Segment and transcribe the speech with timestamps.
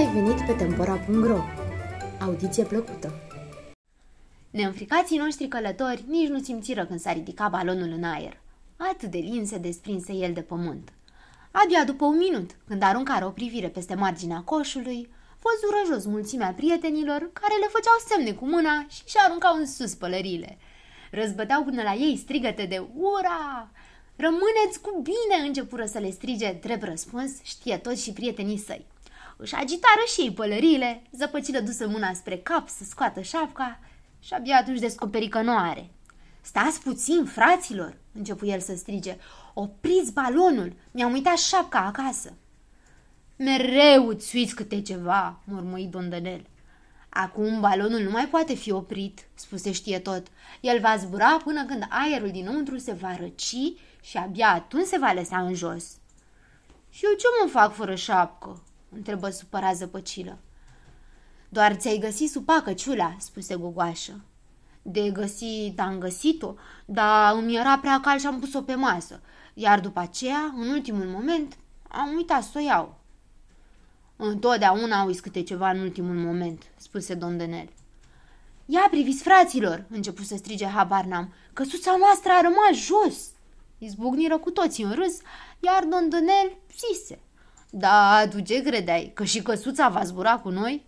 [0.00, 1.38] ai venit pe Tempora.ro
[2.20, 3.14] Audiție plăcută!
[4.50, 8.40] Neînfricații noștri călători nici nu simțiră când s-a ridicat balonul în aer.
[8.76, 10.92] Atât de lin se desprinse el de pământ.
[11.50, 15.08] Abia după un minut, când aruncară o privire peste marginea coșului,
[15.42, 19.94] văzură jos mulțimea prietenilor care le făceau semne cu mâna și și aruncau în sus
[19.94, 20.58] pălările.
[21.10, 23.70] Răzbăteau până la ei strigăte de ura!
[24.16, 28.86] Rămâneți cu bine, începură să le strige drept răspuns, știe toți și prietenii săi.
[29.42, 33.78] Își agitară și ei pălăriile, zăpăcilă dusă mâna spre cap să scoată șapca
[34.18, 35.90] și abia atunci descoperi că nu are.
[36.40, 39.16] Stați puțin, fraților, începu el să strige.
[39.54, 42.32] Opriți balonul, mi-am uitat șapca acasă.
[43.36, 46.46] Mereu îți uiți câte ceva, mormăi Dondănel.
[47.08, 50.26] Acum balonul nu mai poate fi oprit, spuse știe tot.
[50.60, 53.56] El va zbura până când aerul dinăuntru se va răci
[54.02, 55.84] și abia atunci se va lăsa în jos.
[56.90, 58.62] Și eu ce mă fac fără șapcă?
[58.90, 60.38] Întrebă supărat zăpăcilă.
[61.48, 64.20] Doar ți-ai găsit supacă, ciula, spuse gogoașă.
[64.82, 69.20] De găsit am găsit-o, dar îmi era prea cal și am pus-o pe masă.
[69.54, 71.56] Iar după aceea, în ultimul moment,
[71.88, 72.98] am uitat să o iau.
[74.16, 77.68] Întotdeauna au câte ceva în ultimul moment, spuse domn Denel.
[78.66, 83.28] Ia priviți, fraților, început să strige habar n-am, căsuța noastră a rămas jos.
[83.78, 85.18] Izbucniră cu toții în râs,
[85.58, 87.18] iar don Denel zise.
[87.70, 89.10] Da, tu ce credeai?
[89.14, 90.86] Că și căsuța va zbura cu noi?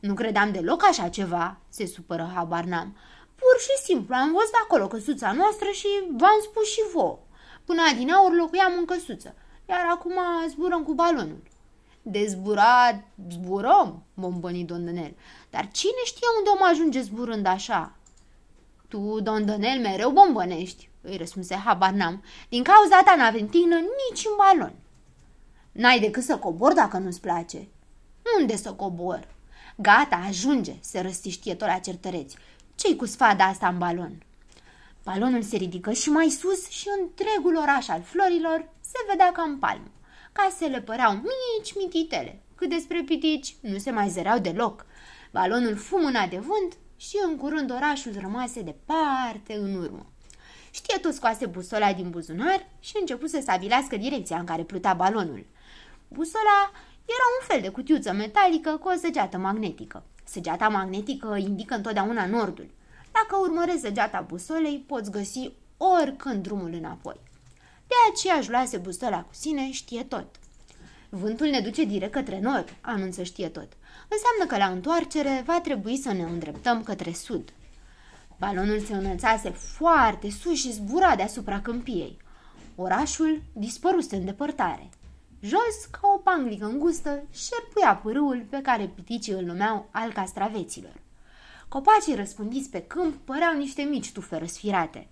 [0.00, 2.96] Nu credeam deloc așa ceva, se supără habar n-am.
[3.34, 7.18] Pur și simplu am văzut acolo căsuța noastră și v-am spus și vouă.
[7.64, 9.34] Până adineauri locuiam în căsuță,
[9.68, 11.42] iar acum zburăm cu balonul.
[12.02, 15.14] De zburat, zburăm, bombăni Dondănel.
[15.50, 17.96] Dar cine știe unde om ajunge zburând așa?
[18.88, 22.24] Tu, Dondănel, mereu bombănești, îi răspunse habar n-am.
[22.48, 24.72] Din cauza ta n-avem tignă nici un balon.
[25.76, 27.68] N-ai decât să cobor dacă nu-ți place.
[28.40, 29.28] Unde să cobor?
[29.76, 32.36] Gata, ajunge, se răstiștie tot la certăreți.
[32.74, 34.22] Ce-i cu sfada asta în balon?
[35.04, 39.58] Balonul se ridică și mai sus și întregul oraș al florilor se vedea ca în
[39.58, 39.90] palmă.
[40.32, 42.42] Casele păreau mici, mititele.
[42.54, 44.86] Cât despre pitici, nu se mai zăreau deloc.
[45.32, 50.06] Balonul fumâna de vânt și în curând orașul rămase departe în urmă.
[50.76, 55.46] Știe tot scoase busola din buzunar și început să stabilească direcția în care plutea balonul.
[56.08, 56.70] Busola
[57.04, 60.02] era un fel de cutiuță metalică cu o săgeată magnetică.
[60.24, 62.70] Săgeata magnetică indică întotdeauna nordul.
[63.12, 67.20] Dacă urmărezi săgeata busolei, poți găsi oricând drumul înapoi.
[67.86, 70.26] De aceea își luase busola cu sine, știe tot.
[71.08, 73.68] Vântul ne duce direct către nord, anunță știe tot.
[74.08, 77.52] Înseamnă că la întoarcere va trebui să ne îndreptăm către sud.
[78.38, 82.16] Balonul se înălțase foarte sus și zbura deasupra câmpiei.
[82.74, 84.88] Orașul dispăruse în depărtare.
[85.40, 90.92] Jos, ca o panglică îngustă, șerpuia pârâul pe care piticii îl numeau al castraveților.
[91.68, 95.08] Copacii răspândiți pe câmp păreau niște mici tufe răsfirate.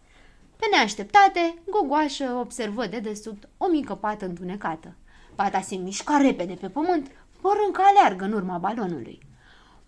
[0.57, 4.95] Pe neașteptate, gogoașă observă de desubt o mică pată întunecată.
[5.35, 7.11] Pata se mișca repede pe pământ,
[7.41, 9.21] părând că aleargă în urma balonului.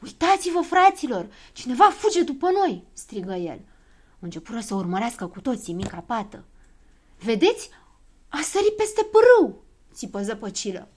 [0.03, 1.27] Uitați-vă, fraților!
[1.53, 3.61] Cineva fuge după noi!" strigă el.
[4.19, 6.45] Începură să urmărească cu toții mica pată.
[7.19, 7.71] Vedeți?
[8.29, 10.89] A sărit peste pârâu!" țipă zăpăcilă.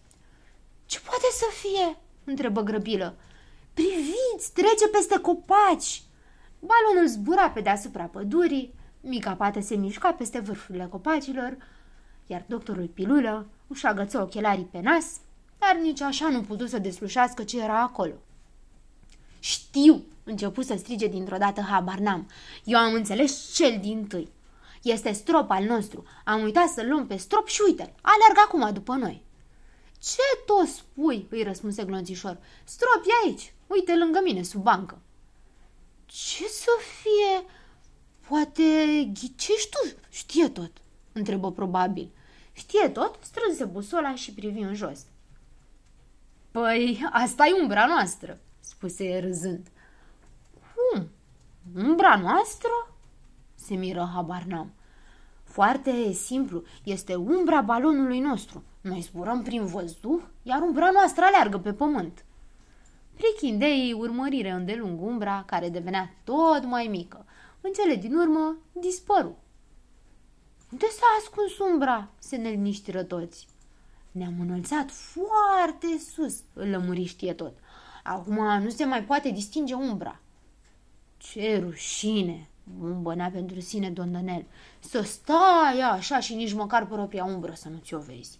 [0.85, 3.15] Ce poate să fie?" întrebă grăbilă.
[3.73, 6.03] Priviți, trece peste copaci!"
[6.59, 11.57] Balonul zbura pe deasupra pădurii, mica pată se mișca peste vârfurile copacilor,
[12.25, 15.05] iar doctorul Pilulă își agăță ochelarii pe nas,
[15.57, 18.13] dar nici așa nu putu să deslușească ce era acolo.
[19.39, 22.29] Știu, început să strige dintr-o dată habar n-am.
[22.63, 24.31] Eu am înțeles cel din tâi.
[24.81, 26.03] Este strop al nostru.
[26.25, 29.23] Am uitat să-l luăm pe strop și uite alerg acum după noi.
[29.99, 31.27] Ce tot spui?
[31.29, 32.37] îi răspunse glonțișor.
[32.63, 33.53] Strop e aici.
[33.67, 35.01] Uite lângă mine, sub bancă.
[36.05, 36.69] Ce să
[37.01, 37.45] fie?
[38.27, 38.63] Poate
[39.13, 39.95] ghicești tu?
[40.09, 40.71] Știe tot,
[41.11, 42.11] întrebă probabil.
[42.51, 44.99] Știe tot, strânse busola și privi în jos.
[46.51, 48.39] Păi, asta e umbra noastră,
[48.69, 49.67] spuse râzând.
[50.75, 51.09] Cum?
[51.75, 52.95] Umbra noastră?
[53.55, 54.71] Se miră habar n-am.
[55.43, 58.63] Foarte simplu, este umbra balonului nostru.
[58.81, 62.25] Noi zburăm prin văzduh, iar umbra noastră aleargă pe pământ.
[63.15, 67.25] Prichindeii urmărire îndelung umbra, care devenea tot mai mică.
[67.61, 69.37] În cele din urmă, dispăru.
[70.71, 73.47] Unde s-a ascuns umbra?" se neliniștiră toți.
[74.11, 77.53] Ne-am înălțat foarte sus, îl lămuri știe tot.
[78.09, 80.19] Acum nu se mai poate distinge umbra.
[81.17, 84.45] Ce rușine, bumbănea pentru sine Dondănel.
[84.79, 88.39] Să stai așa și nici măcar propria umbră să nu ți-o vezi.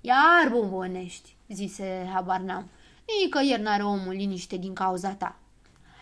[0.00, 2.68] Iar bumbănești, zise habar n-am.
[3.22, 5.38] Nicăieri n-are omul liniște din cauza ta.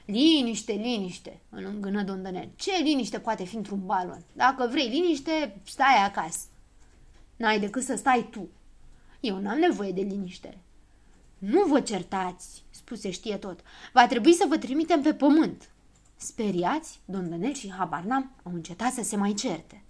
[0.04, 2.48] Liniște, liniște, îl îngână Dondănel.
[2.56, 4.22] Ce liniște poate fi într-un balon?
[4.32, 6.46] Dacă vrei liniște, stai acasă.
[7.36, 8.48] N-ai decât să stai tu.
[9.20, 10.58] Eu n-am nevoie de liniște.
[11.38, 13.60] Nu vă certați, spuse știe tot.
[13.92, 15.70] Va trebui să vă trimitem pe pământ.
[16.16, 19.82] Speriați, Dondănel și Habarnam au încetat să se mai certe.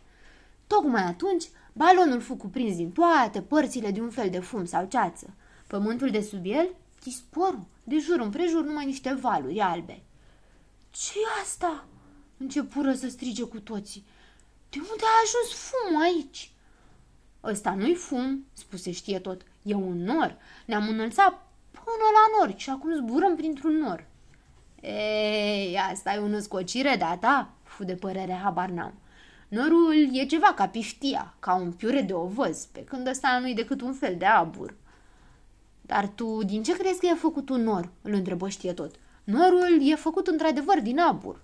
[0.67, 5.35] Tocmai atunci, balonul fu cuprins din toate părțile de un fel de fum sau ceață.
[5.67, 6.69] Pământul de sub el
[7.03, 10.03] dispăru, de jur împrejur numai niște valuri albe
[10.91, 11.85] ce asta?"
[12.37, 14.05] începură să strige cu toții.
[14.71, 16.53] De unde a ajuns fumul aici?"
[17.45, 19.43] Ăsta nu-i fum," spuse știe tot.
[19.69, 20.37] E un nor.
[20.65, 24.06] Ne-am înălțat până la nor și acum zburăm printr-un nor."
[24.81, 28.94] Ei, asta e o născocire de-a ta?" fu de părere habar n-am.
[29.49, 33.81] Norul e ceva ca piftia, ca un piure de ovăz, pe când ăsta nu-i decât
[33.81, 34.75] un fel de abur.
[35.81, 38.94] Dar tu din ce crezi că e făcut un nor?" îl întrebă știe tot.
[39.25, 41.41] Norul e făcut într-adevăr din abur.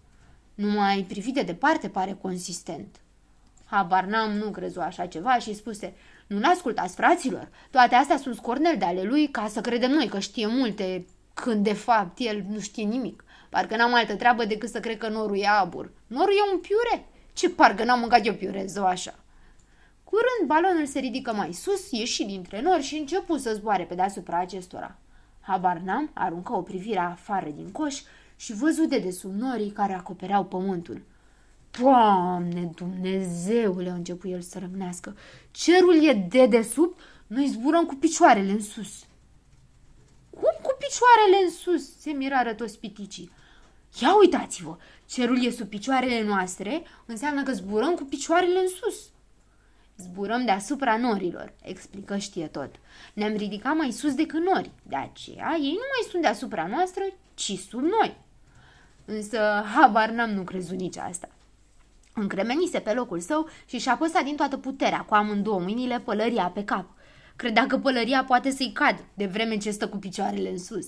[0.55, 3.01] Numai privit de departe pare consistent.
[3.65, 5.95] Habar n-am, nu crezu așa ceva și spuse,
[6.27, 10.19] nu-l ascultați, fraților, toate astea sunt scornel de ale lui ca să credem noi că
[10.19, 13.25] știe multe, când de fapt el nu știe nimic.
[13.51, 15.93] Parcă n-am altă treabă decât să cred că norul e abur.
[16.07, 17.07] Norul e un piure.
[17.33, 19.15] Ce parcă n-am mâncat eu piure, zău așa.
[20.05, 24.39] Curând, balonul se ridică mai sus, ieși dintre nori și începu să zboare pe deasupra
[24.39, 24.97] acestora.
[25.41, 28.03] Habar n-am, aruncă o privire afară din coș
[28.37, 31.03] și văzut de desubt norii care acopereau pământul.
[31.81, 35.17] Doamne, Dumnezeule, a început el să rămânească.
[35.51, 39.05] Cerul e de desubt, noi zburăm cu picioarele în sus.
[40.31, 41.99] Cum cu picioarele în sus?
[41.99, 43.31] se mirară toți piticii.
[44.01, 44.77] Ia uitați-vă,
[45.07, 49.11] cerul e sub picioarele noastre, înseamnă că zburăm cu picioarele în sus.
[49.97, 52.71] Zburăm deasupra norilor, explică știe tot.
[53.13, 57.03] Ne-am ridicat mai sus decât nori, de aceea ei nu mai sunt deasupra noastră,
[57.35, 58.17] ci sub noi.
[59.05, 59.39] Însă
[59.75, 61.29] habar n-am nu crezut nici asta.
[62.15, 66.65] Încremenise pe locul său și și-a păsat din toată puterea cu amândouă mâinile pălăria pe
[66.65, 66.87] cap.
[67.37, 70.87] Credea că pălăria poate să-i cad, de vreme ce stă cu picioarele în sus.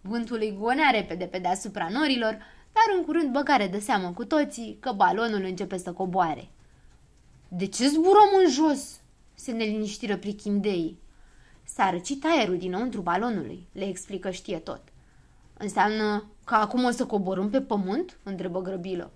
[0.00, 2.38] Vântul îi gonea repede pe deasupra norilor,
[2.72, 6.48] dar în curând băgare de seamă cu toții că balonul începe să coboare.
[7.48, 9.00] De ce zburăm în jos?"
[9.34, 10.98] se neliniștiră prichindeii.
[11.64, 14.80] S-a răcit aerul dinăuntru balonului, le explică știe tot.
[15.58, 18.18] Înseamnă că acum o să coborâm pe pământ?
[18.22, 19.10] întrebă grăbilă.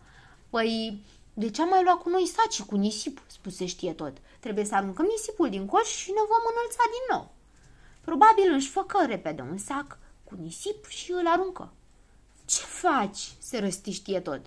[0.51, 1.03] Păi,
[1.39, 3.21] de ce am mai luat cu noi saci cu nisip?
[3.27, 4.17] spuse știe tot.
[4.41, 7.33] Trebuie să aruncăm nisipul din coș și ne vom înălța din nou.
[8.01, 11.73] Probabil își făcă repede un sac cu nisip și îl aruncă.
[12.45, 13.35] Ce faci?
[13.39, 14.41] se răsti știe tot.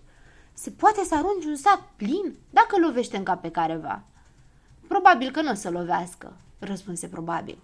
[0.53, 4.03] Se poate să arunci un sac plin dacă lovește în cap pe careva.
[4.87, 7.57] Probabil că nu o să lovească, răspunse probabil.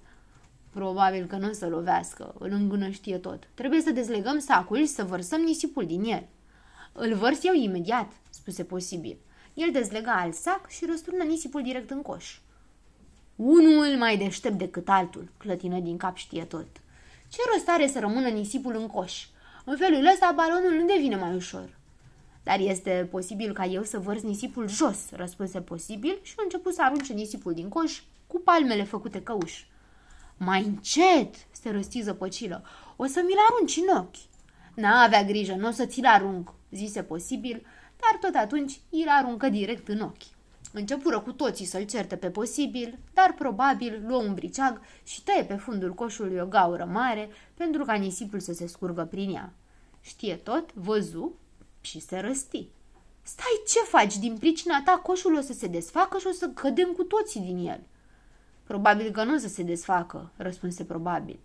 [0.69, 3.47] Probabil că nu o să lovească, îl îngânăștie tot.
[3.53, 6.27] Trebuie să dezlegăm sacul și să vărsăm nisipul din el.
[6.99, 9.17] Îl vărs eu imediat, spuse posibil.
[9.53, 12.39] El dezlega alt sac și răsturnă nisipul direct în coș.
[13.35, 16.67] Unul mai deștept decât altul, clătină din cap știe tot.
[17.27, 19.25] Ce rost are să rămână nisipul în coș?
[19.65, 21.69] În felul ăsta balonul nu devine mai ușor.
[22.43, 26.81] Dar este posibil ca eu să vărs nisipul jos, răspunse posibil și a început să
[26.83, 29.63] arunce nisipul din coș cu palmele făcute căuș.
[30.37, 32.63] Mai încet, se răsti zăpăcilă,
[32.95, 34.35] o să mi-l arunci în ochi.
[34.75, 37.65] N-a avea grijă, nu o să ți-l arunc, zise posibil,
[37.97, 40.35] dar tot atunci îl aruncă direct în ochi.
[40.73, 45.55] Începură cu toții să-l certe pe posibil, dar probabil luă un briceag și tăie pe
[45.55, 49.53] fundul coșului o gaură mare pentru ca nisipul să se scurgă prin ea.
[50.01, 51.35] Știe tot, văzu
[51.81, 52.67] și se răsti.
[53.21, 54.17] Stai, ce faci?
[54.17, 57.67] Din pricina ta coșul o să se desfacă și o să cădem cu toții din
[57.67, 57.79] el.
[58.63, 61.39] Probabil că nu o să se desfacă, răspunse probabil.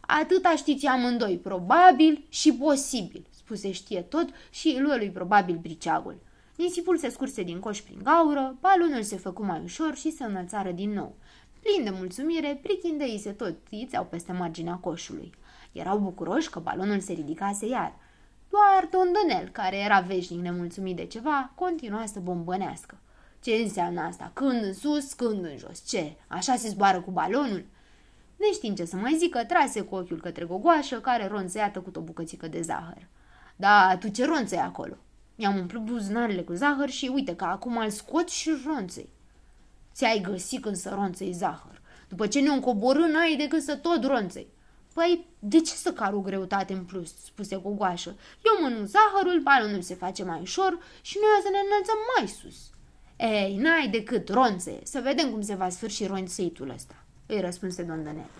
[0.00, 6.16] Atâta știți amândoi, probabil și posibil, spuse știe tot și luă lui probabil briceagul.
[6.56, 10.70] Nisipul se scurse din coș prin gaură, balonul se făcu mai ușor și se înălțară
[10.70, 11.16] din nou.
[11.60, 15.32] Plin de mulțumire, prichindeii se tot tițeau peste marginea coșului.
[15.72, 17.96] Erau bucuroși că balonul se ridicase iar.
[18.50, 22.98] Doar Dondonel, care era veșnic nemulțumit de ceva, continua să bombănească.
[23.42, 24.30] Ce înseamnă asta?
[24.34, 25.88] Când în sus, când în jos.
[25.88, 26.16] Ce?
[26.26, 27.64] Așa se zboară cu balonul?
[28.36, 32.48] Neștiind ce să mai zică, trase cu ochiul către gogoașă, care ronțăia cu o bucățică
[32.48, 33.08] de zahăr.
[33.56, 34.96] Da, tu ce ronțăi acolo?
[35.34, 39.08] Mi-am umplut buzunarele cu zahăr și uite că acum îl scot și ronțăi.
[39.94, 41.80] Ți-ai găsit când să ronțăi zahăr.
[42.08, 44.46] După ce ne-o coborâ, n-ai decât să tot ronțăi.
[44.94, 48.16] Păi, de ce să car o greutate în plus?" spuse Gogoașă.
[48.44, 52.28] Eu mănânc zahărul, balonul se face mai ușor și noi o să ne înălțăm mai
[52.28, 52.72] sus."
[53.16, 54.80] Ei, n-ai decât ronțe.
[54.82, 58.30] Să vedem cum se va sfârși ronțeitul ăsta," îi răspunse Dondănel.